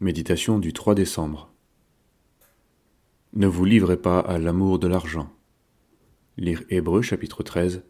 Méditation 0.00 0.60
du 0.60 0.72
3 0.72 0.94
décembre. 0.94 1.52
Ne 3.32 3.48
vous 3.48 3.64
livrez 3.64 3.96
pas 3.96 4.20
à 4.20 4.38
l'amour 4.38 4.78
de 4.78 4.86
l'argent. 4.86 5.28
Lire 6.36 6.62
Hébreu 6.70 7.02
chapitre 7.02 7.42
13, 7.42 7.82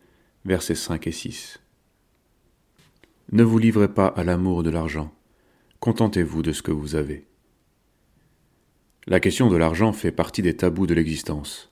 versets 0.46 0.74
5 0.74 1.06
et 1.06 1.12
6. 1.12 1.60
Ne 3.32 3.42
vous 3.42 3.58
livrez 3.58 3.92
pas 3.92 4.06
à 4.06 4.24
l'amour 4.24 4.62
de 4.62 4.71
l'argent. 4.71 5.12
Contentez-vous 5.80 6.40
de 6.40 6.52
ce 6.52 6.62
que 6.62 6.71
vous 6.71 6.94
avez. 6.94 7.26
La 9.06 9.20
question 9.20 9.50
de 9.50 9.59
l'argent 9.59 9.93
fait 9.93 10.11
partie 10.11 10.40
des 10.40 10.56
tabous 10.56 10.86
de 10.86 10.95
l'existence. 10.95 11.70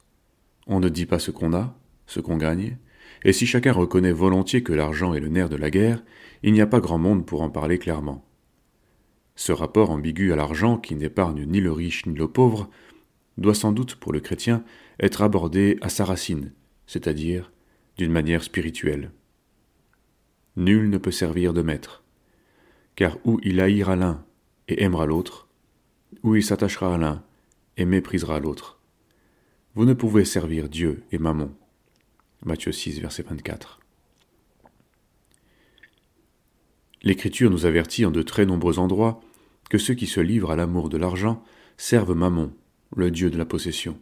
On 0.67 0.81
ne 0.81 0.91
dit 0.91 1.07
pas 1.07 1.19
ce 1.19 1.31
qu'on 1.31 1.55
a, 1.55 1.75
ce 2.07 2.21
qu'on 2.21 2.37
gagne, 2.37 2.77
et 3.25 3.33
si 3.33 3.47
chacun 3.47 3.73
reconnaît 3.73 4.13
volontiers 4.13 4.63
que 4.63 4.75
l'argent 4.75 5.15
est 5.15 5.21
le 5.21 5.29
nerf 5.29 5.49
de 5.49 5.57
la 5.57 5.71
guerre, 5.71 6.05
il 6.43 6.53
n'y 6.53 6.61
a 6.61 6.67
pas 6.67 6.81
grand 6.81 6.99
monde 6.99 7.25
pour 7.25 7.41
en 7.41 7.49
parler 7.49 7.79
clairement. 7.79 8.26
Ce 9.37 9.53
rapport 9.53 9.91
ambigu 9.91 10.33
à 10.33 10.37
l'argent 10.37 10.79
qui 10.79 10.95
n'épargne 10.95 11.45
ni 11.45 11.61
le 11.61 11.71
riche 11.71 12.07
ni 12.07 12.15
le 12.15 12.27
pauvre 12.27 12.71
doit 13.37 13.55
sans 13.55 13.71
doute 13.71 13.97
pour 13.97 14.13
le 14.13 14.21
chrétien 14.21 14.65
être 14.99 15.21
abordé 15.23 15.79
à 15.83 15.91
sa 15.91 16.07
racine, 16.07 16.53
c'est-à-dire 16.87 17.53
d'une 17.99 18.13
manière 18.13 18.43
spirituelle. 18.43 19.11
Nul 20.57 20.89
ne 20.89 20.97
peut 20.97 21.11
servir 21.11 21.53
de 21.53 21.61
maître, 21.61 22.03
car 22.95 23.19
où 23.25 23.39
il 23.43 23.61
haïra 23.61 23.95
l'un 23.95 24.25
et 24.69 24.83
aimera 24.83 25.05
l'autre, 25.05 25.49
ou 26.23 26.35
il 26.35 26.43
s'attachera 26.43 26.95
à 26.95 26.99
l'un 26.99 27.23
et 27.77 27.85
méprisera 27.85 28.41
l'autre. 28.41 28.81
Vous 29.75 29.85
ne 29.85 29.93
pouvez 29.93 30.25
servir 30.25 30.71
Dieu 30.71 31.03
et 31.13 31.19
Mammon. 31.19 31.55
Matthieu 32.45 32.73
6, 32.73 33.01
verset 33.01 33.23
24. 33.23 33.81
L'Écriture 37.07 37.53
nous 37.53 37.67
avertit 37.67 38.05
en 38.05 38.11
de 38.11 38.21
très 38.21 38.47
nombreux 38.47 38.81
endroits 38.81 39.21
que 39.71 39.79
ceux 39.79 39.95
qui 39.95 40.09
se 40.09 40.19
livrent 40.19 40.51
à 40.51 40.57
l'amour 40.57 40.89
de 40.89 40.97
l'argent 40.97 41.41
servent 41.77 42.17
Mammon, 42.17 42.53
le 42.97 43.13
dieu 43.13 43.31
de 43.31 43.39
la 43.39 43.45
possession. 43.45 43.97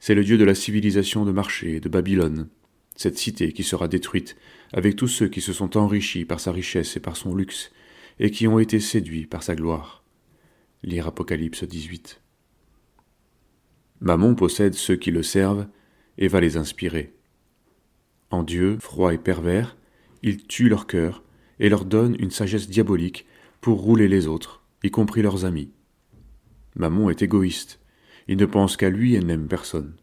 C'est 0.00 0.16
le 0.16 0.24
dieu 0.24 0.36
de 0.36 0.42
la 0.42 0.56
civilisation 0.56 1.24
de 1.24 1.30
marché 1.30 1.78
de 1.78 1.88
Babylone, 1.88 2.48
cette 2.96 3.16
cité 3.16 3.52
qui 3.52 3.62
sera 3.62 3.86
détruite, 3.86 4.34
avec 4.72 4.96
tous 4.96 5.06
ceux 5.06 5.28
qui 5.28 5.40
se 5.40 5.52
sont 5.52 5.76
enrichis 5.76 6.24
par 6.24 6.40
sa 6.40 6.50
richesse 6.50 6.96
et 6.96 7.00
par 7.00 7.16
son 7.16 7.32
luxe, 7.32 7.70
et 8.18 8.32
qui 8.32 8.48
ont 8.48 8.58
été 8.58 8.80
séduits 8.80 9.26
par 9.26 9.44
sa 9.44 9.54
gloire. 9.54 10.02
Lire 10.82 11.06
Apocalypse 11.06 11.62
18. 11.62 12.20
Mammon 14.00 14.34
possède 14.34 14.74
ceux 14.74 14.96
qui 14.96 15.12
le 15.12 15.22
servent 15.22 15.68
et 16.18 16.26
va 16.26 16.40
les 16.40 16.56
inspirer. 16.56 17.14
En 18.30 18.42
Dieu, 18.42 18.78
froid 18.80 19.14
et 19.14 19.18
pervers, 19.18 19.76
il 20.24 20.44
tue 20.48 20.68
leur 20.68 20.88
cœur 20.88 21.22
et 21.60 21.68
leur 21.68 21.84
donne 21.84 22.16
une 22.18 22.30
sagesse 22.30 22.68
diabolique 22.68 23.26
pour 23.60 23.80
rouler 23.80 24.08
les 24.08 24.26
autres, 24.26 24.62
y 24.82 24.90
compris 24.90 25.22
leurs 25.22 25.44
amis. 25.44 25.70
Mammon 26.76 27.10
est 27.10 27.22
égoïste, 27.22 27.80
il 28.28 28.36
ne 28.36 28.46
pense 28.46 28.76
qu'à 28.76 28.90
lui 28.90 29.14
et 29.14 29.20
n'aime 29.20 29.48
personne. 29.48 29.94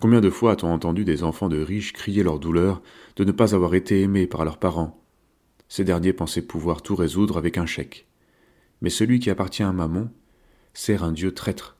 Combien 0.00 0.20
de 0.20 0.30
fois 0.30 0.52
a-t-on 0.52 0.72
entendu 0.72 1.04
des 1.04 1.24
enfants 1.24 1.48
de 1.48 1.60
riches 1.60 1.92
crier 1.92 2.22
leur 2.22 2.38
douleur 2.38 2.82
de 3.16 3.24
ne 3.24 3.32
pas 3.32 3.54
avoir 3.54 3.74
été 3.74 4.02
aimés 4.02 4.26
par 4.26 4.44
leurs 4.44 4.58
parents? 4.58 5.02
Ces 5.68 5.84
derniers 5.84 6.12
pensaient 6.12 6.42
pouvoir 6.42 6.82
tout 6.82 6.94
résoudre 6.94 7.38
avec 7.38 7.56
un 7.58 7.66
chèque. 7.66 8.06
Mais 8.82 8.90
celui 8.90 9.18
qui 9.20 9.30
appartient 9.30 9.62
à 9.62 9.72
Mammon 9.72 10.10
sert 10.74 11.02
un 11.02 11.12
Dieu 11.12 11.32
traître, 11.32 11.76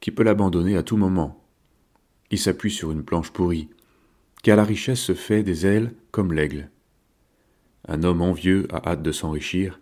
qui 0.00 0.10
peut 0.10 0.22
l'abandonner 0.22 0.76
à 0.76 0.82
tout 0.82 0.96
moment. 0.96 1.44
Il 2.30 2.38
s'appuie 2.38 2.70
sur 2.70 2.90
une 2.90 3.04
planche 3.04 3.30
pourrie, 3.30 3.68
car 4.42 4.56
la 4.56 4.64
richesse 4.64 5.00
se 5.00 5.14
fait 5.14 5.42
des 5.42 5.66
ailes 5.66 5.92
comme 6.10 6.32
l'aigle. 6.32 6.70
Un 7.88 8.02
homme 8.02 8.20
envieux 8.20 8.68
a 8.70 8.90
hâte 8.90 9.02
de 9.02 9.12
s'enrichir, 9.12 9.80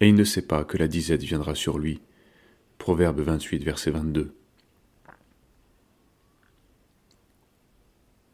et 0.00 0.08
il 0.08 0.16
ne 0.16 0.24
sait 0.24 0.42
pas 0.42 0.64
que 0.64 0.76
la 0.76 0.88
disette 0.88 1.22
viendra 1.22 1.54
sur 1.54 1.78
lui. 1.78 2.00
Proverbe 2.78 3.20
28, 3.20 3.62
verset 3.62 3.92
22. 3.92 4.34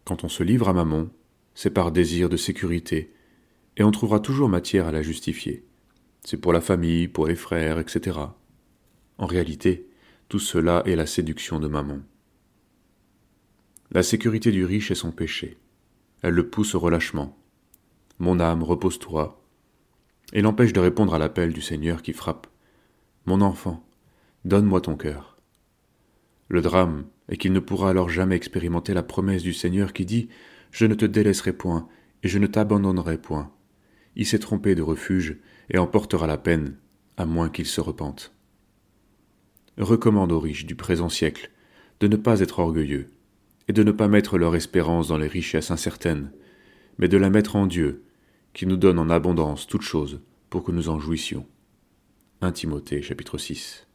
Quand 0.04 0.24
on 0.24 0.28
se 0.28 0.42
livre 0.42 0.70
à 0.70 0.72
Mammon, 0.72 1.10
c'est 1.54 1.70
par 1.70 1.92
désir 1.92 2.30
de 2.30 2.38
sécurité, 2.38 3.12
et 3.76 3.84
on 3.84 3.90
trouvera 3.90 4.20
toujours 4.20 4.48
matière 4.48 4.86
à 4.86 4.92
la 4.92 5.02
justifier. 5.02 5.64
C'est 6.24 6.38
pour 6.38 6.54
la 6.54 6.62
famille, 6.62 7.06
pour 7.06 7.26
les 7.26 7.36
frères, 7.36 7.78
etc. 7.78 8.18
En 9.18 9.26
réalité, 9.26 9.86
tout 10.28 10.38
cela 10.38 10.82
est 10.86 10.96
la 10.96 11.06
séduction 11.06 11.60
de 11.60 11.68
Mammon. 11.68 12.02
La 13.90 14.02
sécurité 14.02 14.50
du 14.50 14.64
riche 14.64 14.90
est 14.90 14.94
son 14.94 15.12
péché. 15.12 15.58
Elle 16.22 16.34
le 16.34 16.48
pousse 16.48 16.74
au 16.74 16.80
relâchement. 16.80 17.38
Mon 18.18 18.40
âme, 18.40 18.62
repose-toi, 18.62 19.42
et 20.32 20.42
l'empêche 20.42 20.72
de 20.72 20.80
répondre 20.80 21.14
à 21.14 21.18
l'appel 21.18 21.52
du 21.52 21.60
Seigneur 21.60 22.02
qui 22.02 22.12
frappe. 22.12 22.46
Mon 23.26 23.40
enfant, 23.40 23.84
donne-moi 24.44 24.80
ton 24.80 24.96
cœur. 24.96 25.38
Le 26.48 26.62
drame 26.62 27.06
est 27.28 27.36
qu'il 27.36 27.52
ne 27.52 27.60
pourra 27.60 27.90
alors 27.90 28.08
jamais 28.08 28.36
expérimenter 28.36 28.94
la 28.94 29.02
promesse 29.02 29.42
du 29.42 29.52
Seigneur 29.52 29.92
qui 29.92 30.04
dit 30.04 30.28
Je 30.70 30.86
ne 30.86 30.94
te 30.94 31.04
délaisserai 31.04 31.52
point, 31.52 31.88
et 32.22 32.28
je 32.28 32.38
ne 32.38 32.46
t'abandonnerai 32.46 33.18
point. 33.18 33.52
Il 34.16 34.26
s'est 34.26 34.38
trompé 34.38 34.74
de 34.74 34.82
refuge, 34.82 35.38
et 35.70 35.78
en 35.78 35.86
portera 35.86 36.26
la 36.26 36.38
peine, 36.38 36.76
à 37.16 37.26
moins 37.26 37.48
qu'il 37.48 37.66
se 37.66 37.80
repente. 37.80 38.34
Recommande 39.78 40.32
aux 40.32 40.40
riches 40.40 40.66
du 40.66 40.76
présent 40.76 41.08
siècle 41.08 41.50
de 42.00 42.08
ne 42.08 42.16
pas 42.16 42.40
être 42.40 42.58
orgueilleux, 42.58 43.10
et 43.68 43.72
de 43.72 43.82
ne 43.82 43.92
pas 43.92 44.08
mettre 44.08 44.36
leur 44.36 44.54
espérance 44.54 45.08
dans 45.08 45.18
les 45.18 45.26
richesses 45.26 45.70
incertaines, 45.70 46.32
mais 46.98 47.08
de 47.08 47.16
la 47.16 47.30
mettre 47.30 47.56
en 47.56 47.66
Dieu, 47.66 48.04
qui 48.52 48.66
nous 48.66 48.76
donne 48.76 48.98
en 48.98 49.10
abondance 49.10 49.66
toutes 49.66 49.82
choses 49.82 50.20
pour 50.50 50.62
que 50.62 50.72
nous 50.72 50.88
en 50.88 50.98
jouissions. 50.98 51.46
1 52.40 52.52
Timothée 52.52 53.02
chapitre 53.02 53.38
6 53.38 53.86